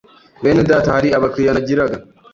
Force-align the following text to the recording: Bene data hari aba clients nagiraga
Bene 0.43 0.63
data 0.69 0.89
hari 0.95 1.07
aba 1.17 1.31
clients 1.33 1.55
nagiraga 1.57 1.95